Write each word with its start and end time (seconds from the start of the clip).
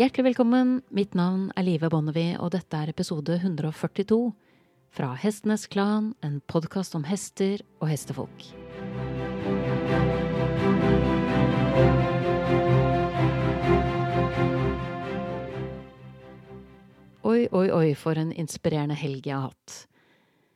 Hjertelig 0.00 0.30
velkommen. 0.30 0.78
Mitt 0.88 1.12
navn 1.12 1.50
er 1.60 1.64
Live 1.66 1.90
Bonnevie, 1.92 2.38
og 2.40 2.54
dette 2.54 2.72
er 2.72 2.88
episode 2.88 3.34
142 3.36 4.30
fra 4.96 5.10
Hestenes 5.12 5.66
Klan, 5.68 6.14
en 6.24 6.38
podkast 6.48 6.96
om 6.96 7.02
hester 7.04 7.60
og 7.82 7.90
hestefolk. 7.90 8.46
Oi, 17.20 17.44
oi, 17.52 17.66
oi, 17.68 17.92
for 17.92 18.16
en 18.16 18.32
inspirerende 18.32 18.96
helg 18.96 19.28
jeg 19.28 19.36
har 19.36 19.50
hatt. 19.50 19.76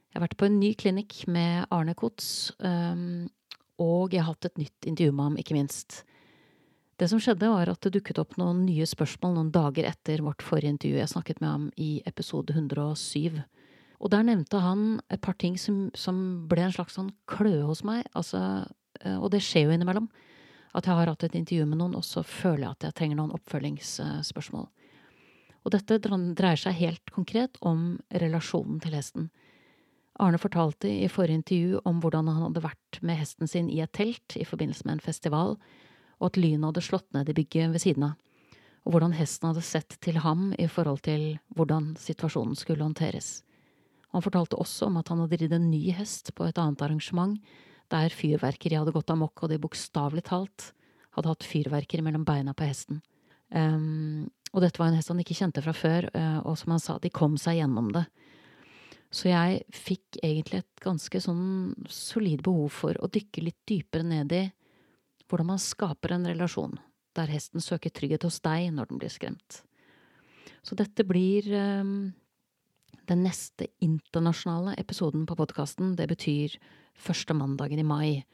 Jeg 0.08 0.22
har 0.22 0.24
vært 0.24 0.38
på 0.40 0.48
en 0.48 0.56
ny 0.62 0.72
klinikk 0.72 1.20
med 1.28 1.68
Arne 1.68 1.92
Kotz, 1.92 2.48
og 2.64 4.08
jeg 4.08 4.24
har 4.24 4.32
hatt 4.32 4.48
et 4.54 4.64
nytt 4.64 4.88
intervju 4.94 5.12
med 5.12 5.24
ham, 5.28 5.40
ikke 5.44 5.60
minst. 5.60 6.00
Det 7.00 7.08
som 7.10 7.18
skjedde, 7.18 7.48
var 7.50 7.70
at 7.70 7.82
det 7.82 7.96
dukket 7.96 8.20
opp 8.22 8.36
noen 8.38 8.62
nye 8.68 8.86
spørsmål 8.86 9.34
noen 9.34 9.50
dager 9.54 9.88
etter 9.88 10.22
vårt 10.22 10.44
forrige 10.46 10.76
intervju. 10.76 11.00
Jeg 11.00 11.10
snakket 11.10 11.40
med 11.42 11.50
ham 11.50 11.64
i 11.80 11.90
episode 12.06 12.54
107. 12.54 13.40
Og 13.98 14.12
der 14.12 14.22
nevnte 14.26 14.60
han 14.62 15.00
et 15.10 15.22
par 15.24 15.34
ting 15.40 15.56
som, 15.58 15.88
som 15.98 16.46
ble 16.50 16.66
en 16.66 16.74
slags 16.74 16.94
sånn 16.98 17.10
kløe 17.30 17.64
hos 17.66 17.82
meg. 17.86 18.06
Altså, 18.14 18.38
eh, 19.00 19.16
og 19.18 19.32
det 19.34 19.42
skjer 19.42 19.66
jo 19.66 19.74
innimellom. 19.74 20.06
At 20.74 20.86
jeg 20.86 20.98
har 20.98 21.10
hatt 21.10 21.26
et 21.26 21.38
intervju 21.38 21.66
med 21.70 21.80
noen, 21.80 21.96
og 21.98 22.06
så 22.06 22.22
føler 22.26 22.66
jeg 22.66 22.76
at 22.76 22.86
jeg 22.88 22.98
trenger 23.00 23.18
noen 23.18 23.34
oppfølgingsspørsmål. 23.38 24.68
Og 25.64 25.72
dette 25.72 25.98
dreier 26.02 26.60
seg 26.60 26.76
helt 26.78 27.10
konkret 27.14 27.58
om 27.64 27.96
relasjonen 28.12 28.78
til 28.84 28.94
hesten. 28.98 29.30
Arne 30.22 30.38
fortalte 30.38 30.90
i 30.90 31.08
forrige 31.10 31.40
intervju 31.40 31.80
om 31.88 31.98
hvordan 32.02 32.28
han 32.30 32.42
hadde 32.48 32.62
vært 32.66 33.00
med 33.02 33.18
hesten 33.18 33.50
sin 33.50 33.70
i 33.72 33.80
et 33.82 33.94
telt 33.96 34.36
i 34.38 34.46
forbindelse 34.46 34.86
med 34.86 34.98
en 34.98 35.06
festival, 35.06 35.56
og 36.24 36.30
at 36.32 36.40
lynet 36.40 36.64
hadde 36.70 36.82
slått 36.86 37.10
ned 37.12 37.28
i 37.28 37.36
bygget 37.36 37.74
ved 37.74 37.82
siden 37.84 38.06
av, 38.08 38.14
og 38.84 38.94
hvordan 38.94 39.16
hesten 39.16 39.50
hadde 39.50 39.64
sett 39.64 39.96
til 40.04 40.22
ham 40.24 40.52
i 40.60 40.66
forhold 40.68 41.02
til 41.04 41.34
hvordan 41.56 41.92
situasjonen 42.00 42.56
skulle 42.56 42.84
håndteres. 42.84 43.42
Han 44.16 44.24
fortalte 44.24 44.56
også 44.60 44.88
om 44.88 44.96
at 45.00 45.10
han 45.12 45.20
hadde 45.20 45.38
ridd 45.40 45.54
en 45.56 45.68
ny 45.68 45.90
hest 45.96 46.32
på 46.36 46.46
et 46.48 46.60
annet 46.60 46.80
arrangement, 46.86 47.36
der 47.92 48.14
fyrverkeri 48.14 48.78
hadde 48.78 48.94
gått 48.94 49.12
amok, 49.12 49.42
og 49.42 49.52
de 49.52 49.60
bokstavelig 49.60 50.24
talt 50.30 50.70
hadde 51.16 51.30
hatt 51.30 51.46
fyrverkeri 51.46 52.04
mellom 52.04 52.24
beina 52.26 52.54
på 52.56 52.68
hesten. 52.68 53.02
Um, 53.52 54.30
og 54.54 54.64
dette 54.64 54.80
var 54.80 54.88
en 54.88 54.96
hest 54.96 55.12
han 55.12 55.20
ikke 55.20 55.36
kjente 55.36 55.62
fra 55.64 55.74
før, 55.76 56.08
uh, 56.14 56.40
og 56.48 56.56
som 56.58 56.74
han 56.74 56.82
sa, 56.82 56.96
de 57.02 57.12
kom 57.12 57.36
seg 57.40 57.60
gjennom 57.60 57.92
det. 57.94 58.06
Så 59.14 59.28
jeg 59.30 59.60
fikk 59.70 60.18
egentlig 60.24 60.62
et 60.62 60.82
ganske 60.82 61.20
sånn 61.22 61.74
solid 61.92 62.42
behov 62.46 62.72
for 62.74 62.98
å 62.98 63.10
dykke 63.12 63.44
litt 63.44 63.60
dypere 63.68 64.06
ned 64.06 64.32
i 64.34 64.44
hvordan 65.28 65.54
man 65.54 65.62
skaper 65.62 66.16
en 66.16 66.26
relasjon 66.28 66.76
der 67.14 67.30
hesten 67.30 67.62
søker 67.62 67.92
trygghet 67.94 68.26
hos 68.26 68.40
deg 68.42 68.72
når 68.74 68.90
den 68.90 69.00
blir 69.00 69.12
skremt. 69.12 69.62
Så 70.64 70.76
dette 70.78 71.04
blir 71.06 71.46
um, 71.54 72.12
den 73.08 73.24
neste 73.26 73.68
internasjonale 73.84 74.74
episoden 74.80 75.26
på 75.28 75.36
podkasten. 75.38 75.94
Det 75.98 76.08
betyr 76.10 76.56
første 76.98 77.36
mandagen 77.36 77.80
i 77.80 77.86
mai. 77.86 78.24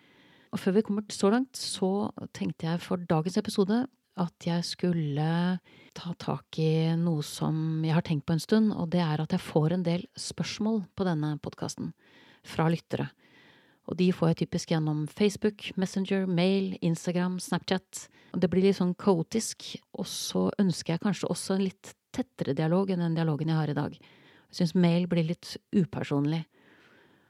Og 0.51 0.63
før 0.63 0.79
vi 0.79 0.85
kommer 0.87 1.07
så 1.13 1.31
langt, 1.31 1.59
så 1.59 2.11
tenkte 2.37 2.71
jeg 2.71 2.83
for 2.83 3.03
dagens 3.11 3.39
episode 3.39 3.85
at 4.21 4.47
jeg 4.47 4.67
skulle 4.67 5.29
ta 5.97 6.13
tak 6.21 6.59
i 6.61 6.91
noe 6.99 7.23
som 7.25 7.85
jeg 7.87 7.95
har 7.95 8.05
tenkt 8.05 8.27
på 8.29 8.35
en 8.37 8.43
stund, 8.43 8.73
og 8.75 8.91
det 8.93 9.01
er 9.05 9.23
at 9.23 9.33
jeg 9.33 9.43
får 9.43 9.77
en 9.77 9.87
del 9.87 10.05
spørsmål 10.19 10.83
på 10.99 11.07
denne 11.07 11.37
podkasten 11.43 11.93
fra 12.47 12.67
lyttere. 12.73 13.09
Og 13.91 13.99
de 13.99 14.13
får 14.15 14.31
jeg 14.31 14.39
typisk 14.45 14.71
gjennom 14.71 15.03
Facebook, 15.11 15.67
Messenger, 15.81 16.29
mail, 16.31 16.77
Instagram, 16.81 17.41
Snapchat. 17.43 18.07
Og 18.35 18.43
det 18.43 18.51
blir 18.53 18.69
litt 18.69 18.79
sånn 18.79 18.95
kaotisk, 18.95 19.67
og 19.99 20.07
så 20.07 20.47
ønsker 20.63 20.95
jeg 20.95 21.03
kanskje 21.03 21.31
også 21.33 21.57
en 21.57 21.67
litt 21.67 21.93
tettere 22.15 22.55
dialog 22.55 22.91
enn 22.91 23.03
den 23.03 23.19
dialogen 23.19 23.51
jeg 23.51 23.59
har 23.59 23.73
i 23.73 23.77
dag. 23.77 23.97
Jeg 24.51 24.61
syns 24.61 24.77
mail 24.79 25.09
blir 25.11 25.27
litt 25.27 25.57
upersonlig. 25.75 26.45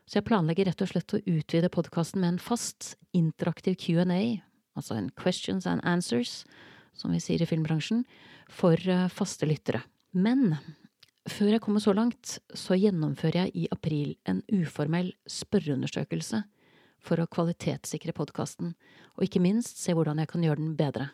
Så 0.05 0.19
jeg 0.19 0.27
planlegger 0.29 0.69
rett 0.69 0.85
og 0.85 0.91
slett 0.91 1.17
å 1.17 1.23
utvide 1.23 1.73
podkasten 1.73 2.21
med 2.21 2.35
en 2.35 2.43
fast, 2.43 2.95
interaktiv 3.17 3.79
Q&A, 3.81 4.41
altså 4.77 4.97
en 4.99 5.11
questions 5.17 5.69
and 5.71 5.81
answers, 5.87 6.43
som 6.93 7.15
vi 7.15 7.23
sier 7.23 7.41
i 7.41 7.49
filmbransjen, 7.49 8.05
for 8.51 8.75
eh, 8.75 9.07
faste 9.13 9.49
lyttere. 9.49 9.85
Men 10.13 10.59
før 11.31 11.55
jeg 11.55 11.63
kommer 11.65 11.83
så 11.83 11.95
langt, 11.97 12.39
så 12.55 12.77
gjennomfører 12.79 13.45
jeg 13.45 13.55
i 13.63 13.69
april 13.73 14.15
en 14.29 14.43
uformell 14.53 15.13
spørreundersøkelse 15.31 16.43
for 17.01 17.23
å 17.23 17.29
kvalitetssikre 17.31 18.15
podkasten, 18.17 18.75
og 19.17 19.25
ikke 19.25 19.43
minst 19.43 19.81
se 19.81 19.95
hvordan 19.97 20.21
jeg 20.21 20.31
kan 20.31 20.45
gjøre 20.45 20.61
den 20.61 20.77
bedre. 20.79 21.09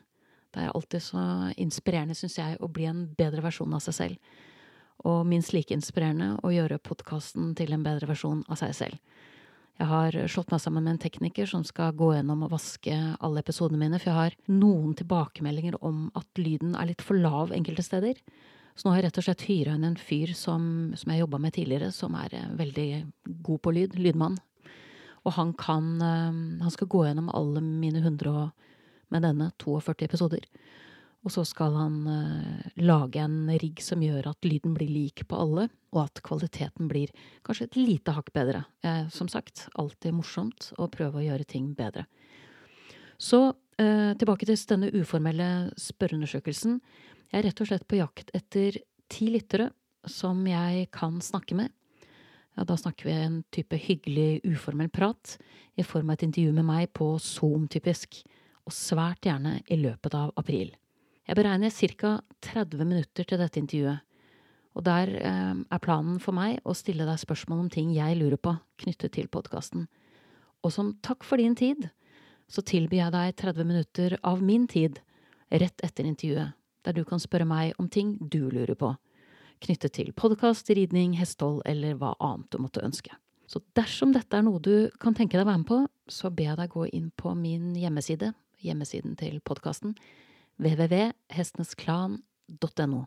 Det 0.55 0.65
er 0.65 0.75
alltid 0.75 1.05
så 1.05 1.23
inspirerende, 1.61 2.17
syns 2.17 2.39
jeg, 2.39 2.59
å 2.61 2.71
bli 2.73 2.89
en 2.89 3.07
bedre 3.19 3.45
versjon 3.45 3.75
av 3.77 3.83
seg 3.85 3.97
selv. 3.97 4.37
Og 5.07 5.27
minst 5.29 5.53
like 5.53 5.75
inspirerende 5.77 6.39
å 6.47 6.53
gjøre 6.55 6.81
podkasten 6.83 7.53
til 7.59 7.75
en 7.77 7.85
bedre 7.85 8.09
versjon 8.09 8.43
av 8.49 8.59
seg 8.63 8.73
selv. 8.75 9.25
Jeg 9.77 9.91
har 9.91 10.17
slått 10.33 10.53
meg 10.55 10.63
sammen 10.65 10.87
med 10.87 10.95
en 10.95 11.03
tekniker 11.03 11.49
som 11.51 11.65
skal 11.69 11.93
gå 11.93 12.15
gjennom 12.15 12.47
og 12.47 12.55
vaske 12.55 12.95
alle 12.97 13.43
episodene 13.43 13.83
mine, 13.83 14.01
for 14.01 14.09
jeg 14.09 14.17
har 14.17 14.37
noen 14.49 14.95
tilbakemeldinger 14.97 15.77
om 15.85 16.07
at 16.17 16.41
lyden 16.41 16.73
er 16.81 16.89
litt 16.89 17.05
for 17.05 17.21
lav 17.21 17.53
enkelte 17.53 17.85
steder. 17.85 18.23
Så 18.77 18.85
nå 18.85 18.93
har 18.93 19.01
jeg 19.01 19.09
rett 19.09 19.19
og 19.23 19.25
slett 19.25 19.47
hyra 19.49 19.75
inn 19.77 19.87
en 19.89 19.97
fyr 19.97 20.35
som, 20.37 20.65
som 21.01 21.13
jeg 21.13 21.23
jobba 21.23 21.41
med 21.41 21.55
tidligere, 21.57 21.89
som 21.97 22.17
er 22.21 22.35
eh, 22.37 22.49
veldig 22.59 22.89
god 23.47 23.63
på 23.65 23.73
lyd. 23.73 23.97
Lydmann. 23.97 24.37
Og 25.25 25.33
han 25.39 25.55
kan 25.57 25.95
eh, 26.05 26.41
Han 26.61 26.75
skal 26.75 26.91
gå 26.93 27.07
gjennom 27.07 27.33
alle 27.33 27.65
mine 27.65 28.05
100 28.05 28.35
og 28.35 28.51
med 29.15 29.23
denne 29.23 29.49
42 29.63 30.05
episoder. 30.05 30.45
Og 31.25 31.33
så 31.33 31.43
skal 31.47 31.75
han 31.75 31.95
uh, 32.07 32.67
lage 32.79 33.19
en 33.19 33.49
rigg 33.59 33.81
som 33.83 34.03
gjør 34.03 34.29
at 34.31 34.47
lyden 34.47 34.77
blir 34.77 34.91
lik 34.91 35.25
på 35.27 35.39
alle, 35.39 35.65
og 35.95 36.01
at 36.05 36.21
kvaliteten 36.27 36.87
blir 36.91 37.11
kanskje 37.47 37.67
et 37.67 37.79
lite 37.79 38.15
hakk 38.15 38.31
bedre. 38.35 38.61
Eh, 38.87 39.09
som 39.11 39.31
sagt, 39.31 39.65
alltid 39.75 40.15
morsomt 40.15 40.69
å 40.79 40.87
prøve 40.91 41.19
å 41.19 41.25
gjøre 41.25 41.47
ting 41.49 41.73
bedre. 41.79 42.07
Så 43.19 43.49
tilbake 43.77 44.47
til 44.49 44.57
denne 44.71 44.89
uformelle 44.97 45.47
spørreundersøkelsen. 45.77 46.79
Jeg 47.33 47.41
er 47.41 47.49
rett 47.49 47.61
og 47.63 47.69
slett 47.71 47.89
på 47.89 47.99
jakt 47.99 48.31
etter 48.37 48.79
ti 49.11 49.29
lyttere 49.33 49.71
som 50.07 50.45
jeg 50.47 50.87
kan 50.95 51.19
snakke 51.25 51.57
med. 51.59 51.73
Ja, 52.57 52.65
da 52.65 52.77
snakker 52.79 53.09
vi 53.09 53.15
en 53.19 53.41
type 53.53 53.77
hyggelig, 53.77 54.41
uformell 54.47 54.89
prat 54.89 55.37
i 55.77 55.85
form 55.85 56.09
av 56.11 56.17
et 56.17 56.27
intervju 56.29 56.55
med 56.57 56.65
meg 56.65 56.93
på 56.97 57.11
Zoom, 57.21 57.67
typisk, 57.69 58.23
og 58.65 58.73
svært 58.73 59.27
gjerne 59.29 59.59
i 59.69 59.77
løpet 59.79 60.17
av 60.17 60.33
april. 60.41 60.73
Jeg 61.27 61.37
beregner 61.37 61.75
ca. 61.75 62.17
30 62.47 62.87
minutter 62.87 63.27
til 63.27 63.43
dette 63.43 63.61
intervjuet, 63.61 64.01
og 64.77 64.85
der 64.87 65.13
eh, 65.19 65.55
er 65.73 65.83
planen 65.83 66.21
for 66.23 66.37
meg 66.37 66.61
å 66.65 66.75
stille 66.77 67.07
deg 67.09 67.21
spørsmål 67.21 67.65
om 67.65 67.71
ting 67.73 67.93
jeg 67.97 68.17
lurer 68.19 68.41
på 68.41 68.55
knyttet 68.83 69.17
til 69.17 69.29
podkasten. 69.33 69.87
Og 70.65 70.73
som 70.73 70.95
takk 71.05 71.25
for 71.25 71.41
din 71.41 71.57
tid, 71.59 71.89
så 72.49 72.63
tilbyr 72.63 73.07
jeg 73.07 73.15
deg 73.15 73.37
30 73.43 73.69
minutter 73.69 74.17
av 74.23 74.43
min 74.45 74.69
tid 74.71 75.01
rett 75.51 75.83
etter 75.85 76.07
intervjuet, 76.07 76.55
der 76.87 76.95
du 76.95 77.03
kan 77.05 77.19
spørre 77.23 77.47
meg 77.49 77.73
om 77.83 77.89
ting 77.91 78.17
du 78.21 78.51
lurer 78.51 78.75
på, 78.79 78.97
knyttet 79.65 79.93
til 79.99 80.13
podkast, 80.15 80.71
ridning, 80.71 81.17
hestehold 81.19 81.63
eller 81.67 81.95
hva 81.99 82.15
annet 82.23 82.51
du 82.53 82.59
måtte 82.63 82.85
ønske. 82.87 83.11
Så 83.51 83.59
dersom 83.79 84.13
dette 84.15 84.37
er 84.37 84.43
noe 84.47 84.61
du 84.63 84.91
kan 85.03 85.15
tenke 85.15 85.37
deg 85.37 85.45
å 85.47 85.51
være 85.51 85.63
med 85.63 85.71
på, 85.71 85.79
så 86.11 86.31
ber 86.31 86.45
jeg 86.51 86.59
deg 86.61 86.73
gå 86.73 86.83
inn 86.95 87.11
på 87.19 87.29
min 87.39 87.65
hjemmeside, 87.79 88.29
hjemmesiden 88.63 89.17
til 89.19 89.41
podkasten, 89.47 89.95
www.hestenesklan.no. 90.63 93.01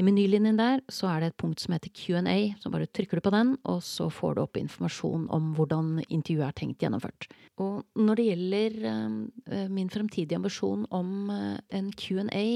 I 0.00 0.02
menylinjen 0.06 0.56
der 0.56 0.80
så 0.88 1.10
er 1.10 1.18
det 1.20 1.26
et 1.30 1.42
punkt 1.42 1.60
som 1.60 1.72
heter 1.74 1.90
Q&A, 1.92 2.54
så 2.60 2.70
bare 2.72 2.88
trykker 2.88 3.16
du 3.20 3.24
på 3.26 3.34
den, 3.34 3.48
og 3.68 3.82
så 3.84 4.08
får 4.12 4.32
du 4.34 4.40
opp 4.44 4.56
informasjon 4.56 5.24
om 5.32 5.54
hvordan 5.56 5.86
intervjuet 6.06 6.48
er 6.48 6.56
tenkt 6.56 6.82
gjennomført. 6.84 7.20
Og 7.60 7.74
når 8.00 8.14
det 8.16 8.28
gjelder 8.30 8.70
uh, 8.88 9.68
min 9.72 9.90
fremtidige 9.92 10.38
ambisjon 10.40 10.82
om 10.96 11.08
uh, 11.28 11.58
en 11.76 11.92
Q&A 11.92 12.46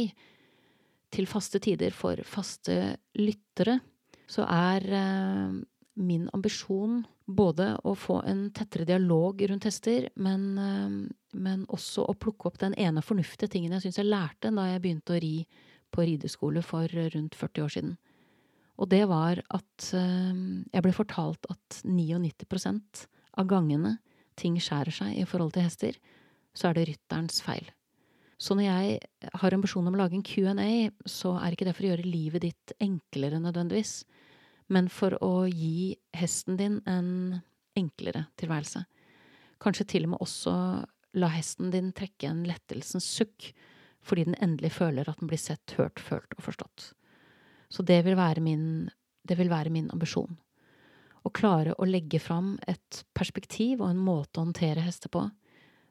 til 1.15 1.29
faste 1.31 1.61
tider 1.63 1.95
for 1.95 2.21
faste 2.27 2.97
lyttere, 3.19 3.79
så 4.27 4.43
er 4.51 4.87
uh, 4.91 5.55
min 5.97 6.27
ambisjon 6.35 7.05
både 7.27 7.73
å 7.85 7.95
få 7.99 8.21
en 8.29 8.49
tettere 8.55 8.87
dialog 8.87 9.41
rundt 9.51 9.67
hester, 9.67 10.09
men, 10.15 10.43
eh, 10.59 10.97
men 11.35 11.65
også 11.67 12.05
å 12.07 12.15
plukke 12.15 12.51
opp 12.51 12.59
den 12.63 12.75
ene 12.79 13.03
fornuftige 13.03 13.51
tingen 13.51 13.75
jeg 13.75 13.87
syns 13.87 13.99
jeg 13.99 14.11
lærte 14.11 14.53
da 14.55 14.69
jeg 14.71 14.83
begynte 14.85 15.17
å 15.17 15.23
ri 15.23 15.47
på 15.91 16.05
rideskole 16.07 16.63
for 16.63 16.87
rundt 16.87 17.35
40 17.35 17.65
år 17.65 17.73
siden. 17.75 17.97
Og 18.77 18.91
det 18.93 19.03
var 19.09 19.41
at 19.41 19.89
eh, 19.97 20.43
jeg 20.71 20.85
ble 20.85 20.95
fortalt 20.95 21.51
at 21.51 21.81
99% 21.83 23.07
av 23.41 23.49
gangene 23.51 23.97
ting 24.37 24.61
skjærer 24.61 24.93
seg 24.93 25.17
i 25.17 25.27
forhold 25.27 25.57
til 25.57 25.67
hester, 25.67 25.99
så 26.57 26.69
er 26.69 26.77
det 26.77 26.89
rytterens 26.91 27.41
feil. 27.45 27.67
Så 28.37 28.55
når 28.55 28.67
jeg 28.67 29.33
har 29.41 29.55
ambisjon 29.57 29.87
om 29.89 29.95
å 29.97 30.01
lage 30.03 30.19
en 30.19 30.25
Q&A, 30.27 30.91
så 31.09 31.39
er 31.41 31.55
ikke 31.55 31.69
det 31.69 31.77
for 31.77 31.87
å 31.87 31.93
gjøre 31.93 32.09
livet 32.09 32.45
ditt 32.45 32.75
enklere 32.85 33.41
nødvendigvis 33.41 34.03
men 34.73 34.89
for 34.91 35.17
å 35.23 35.47
gi 35.47 35.95
hesten 36.17 36.59
din 36.59 36.81
en 36.91 37.41
enklere 37.79 38.27
tilværelse. 38.41 38.83
Kanskje 39.63 39.89
til 39.93 40.07
og 40.07 40.15
med 40.15 40.25
også 40.25 40.55
la 41.17 41.31
hesten 41.33 41.71
din 41.73 41.93
trekke 41.97 42.29
en 42.29 42.45
lettelsens 42.49 43.07
sukk, 43.07 43.53
fordi 44.07 44.27
den 44.29 44.39
endelig 44.43 44.75
føler 44.77 45.09
at 45.09 45.21
den 45.21 45.31
blir 45.31 45.41
sett, 45.41 45.77
hørt, 45.79 46.03
følt 46.03 46.37
og 46.37 46.45
forstått. 46.47 46.91
Så 47.73 47.83
det 47.87 48.03
vil 48.07 48.19
være 48.19 48.43
min, 48.45 48.67
vil 49.27 49.51
være 49.51 49.73
min 49.75 49.89
ambisjon. 49.95 50.37
Å 51.27 51.33
klare 51.35 51.75
å 51.75 51.89
legge 51.89 52.21
fram 52.23 52.55
et 52.71 53.03
perspektiv 53.17 53.81
og 53.81 53.91
en 53.91 54.03
måte 54.03 54.39
å 54.39 54.45
håndtere 54.45 54.85
hester 54.85 55.11
på 55.11 55.25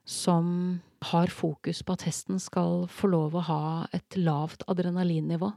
som 0.08 0.78
har 1.10 1.30
fokus 1.32 1.82
på 1.86 1.94
at 1.96 2.06
hesten 2.08 2.40
skal 2.42 2.86
få 2.90 3.10
lov 3.12 3.36
å 3.36 3.44
ha 3.46 3.62
et 3.94 4.18
lavt 4.18 4.64
adrenalinnivå 4.70 5.52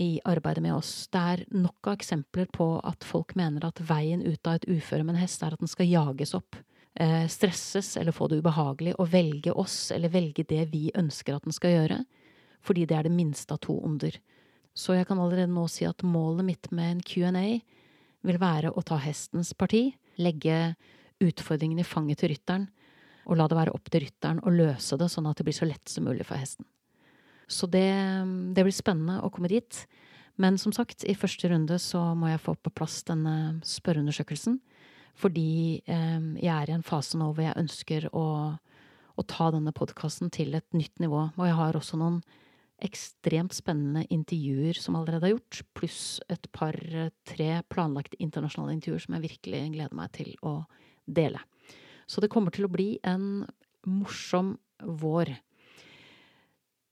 i 0.00 0.20
arbeidet 0.24 0.62
med 0.62 0.74
oss. 0.74 1.08
Det 1.12 1.20
er 1.20 1.44
nok 1.50 1.90
av 1.90 1.98
eksempler 1.98 2.48
på 2.54 2.72
at 2.86 3.06
folk 3.06 3.34
mener 3.38 3.66
at 3.66 3.82
veien 3.82 4.22
ut 4.22 4.46
av 4.46 4.58
et 4.58 4.68
uføre 4.70 5.04
med 5.04 5.16
en 5.16 5.22
hest 5.22 5.42
er 5.42 5.54
at 5.54 5.62
den 5.62 5.70
skal 5.70 5.90
jages 5.90 6.34
opp, 6.38 6.56
eh, 6.94 7.26
stresses 7.26 7.96
eller 7.96 8.14
få 8.14 8.28
det 8.28 8.40
ubehagelig, 8.40 8.94
og 8.98 9.10
velge 9.12 9.52
oss 9.52 9.90
eller 9.94 10.12
velge 10.12 10.46
det 10.46 10.68
vi 10.72 10.90
ønsker 10.94 11.36
at 11.36 11.46
den 11.46 11.56
skal 11.56 11.74
gjøre, 11.76 12.04
fordi 12.62 12.86
det 12.86 12.96
er 12.96 13.08
det 13.08 13.16
minste 13.16 13.54
av 13.54 13.62
to 13.66 13.78
onder. 13.82 14.16
Så 14.74 14.94
jeg 14.94 15.06
kan 15.06 15.18
allerede 15.18 15.50
nå 15.50 15.66
si 15.68 15.84
at 15.84 16.02
målet 16.06 16.46
mitt 16.46 16.70
med 16.70 16.90
en 16.90 17.02
Q&A 17.02 17.60
vil 18.22 18.38
være 18.38 18.70
å 18.70 18.84
ta 18.84 18.96
hestens 19.00 19.52
parti, 19.54 19.90
legge 20.18 20.76
utfordringen 21.20 21.80
i 21.80 21.86
fanget 21.86 22.22
til 22.22 22.32
rytteren, 22.32 22.68
og 23.30 23.38
la 23.38 23.46
det 23.46 23.58
være 23.58 23.74
opp 23.76 23.90
til 23.90 24.04
rytteren 24.04 24.42
å 24.42 24.52
løse 24.52 24.98
det 24.98 25.06
sånn 25.12 25.28
at 25.30 25.38
det 25.38 25.46
blir 25.46 25.56
så 25.56 25.68
lett 25.68 25.90
som 25.90 26.06
mulig 26.08 26.26
for 26.26 26.40
hesten. 26.40 26.66
Så 27.50 27.66
det, 27.70 27.86
det 28.54 28.64
blir 28.66 28.74
spennende 28.74 29.20
å 29.22 29.30
komme 29.32 29.50
dit. 29.50 29.84
Men 30.40 30.58
som 30.58 30.74
sagt, 30.74 31.04
i 31.04 31.16
første 31.18 31.50
runde 31.50 31.78
så 31.82 32.02
må 32.18 32.30
jeg 32.30 32.42
få 32.42 32.54
på 32.58 32.72
plass 32.74 33.00
denne 33.06 33.60
spørreundersøkelsen. 33.66 34.58
Fordi 35.20 35.80
eh, 35.84 36.20
jeg 36.40 36.52
er 36.54 36.70
i 36.70 36.76
en 36.76 36.86
fase 36.86 37.18
nå 37.18 37.32
hvor 37.32 37.44
jeg 37.44 37.58
ønsker 37.60 38.06
å, 38.16 38.26
å 38.56 39.26
ta 39.28 39.50
denne 39.54 39.74
podkasten 39.76 40.30
til 40.34 40.54
et 40.58 40.66
nytt 40.76 41.02
nivå. 41.02 41.26
Og 41.36 41.44
jeg 41.46 41.58
har 41.58 41.78
også 41.78 41.98
noen 42.00 42.22
ekstremt 42.80 43.52
spennende 43.52 44.06
intervjuer 44.08 44.78
som 44.80 44.96
allerede 44.96 45.28
er 45.28 45.34
gjort, 45.34 45.60
pluss 45.76 46.02
et 46.32 46.46
par-tre 46.56 47.50
planlagte 47.68 48.16
internasjonale 48.24 48.78
intervjuer 48.78 49.04
som 49.04 49.16
jeg 49.16 49.26
virkelig 49.26 49.64
gleder 49.74 49.98
meg 49.98 50.14
til 50.16 50.32
å 50.46 50.54
dele. 51.04 51.42
Så 52.10 52.22
det 52.22 52.32
kommer 52.32 52.50
til 52.54 52.66
å 52.66 52.72
bli 52.72 52.96
en 53.06 53.44
morsom 53.86 54.56
vår. 54.82 55.36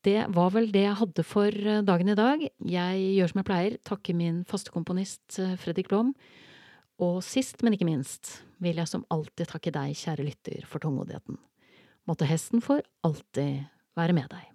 Det 0.07 0.29
var 0.31 0.53
vel 0.55 0.69
det 0.71 0.85
jeg 0.85 0.99
hadde 1.01 1.25
for 1.27 1.51
eh, 1.51 1.81
dagen 1.83 2.11
i 2.11 2.15
dag. 2.15 2.45
Jeg 2.63 3.01
gjør 3.17 3.31
som 3.31 3.41
jeg 3.41 3.47
pleier, 3.49 3.75
takker 3.83 4.15
min 4.15 4.45
faste 4.47 4.71
komponist 4.71 5.41
eh, 5.43 5.57
Fredrik 5.59 5.89
Blom. 5.91 6.13
Og 7.03 7.19
sist, 7.23 7.59
men 7.63 7.75
ikke 7.75 7.87
minst, 7.87 8.37
vil 8.63 8.79
jeg 8.79 8.91
som 8.91 9.03
alltid 9.11 9.51
takke 9.51 9.75
deg, 9.75 9.97
kjære 9.99 10.27
lytter, 10.27 10.63
for 10.67 10.83
tålmodigheten. 10.83 11.39
Måtte 12.07 12.27
hesten 12.27 12.63
for 12.63 12.83
alltid 13.07 13.67
være 13.99 14.15
med 14.15 14.31
deg. 14.31 14.47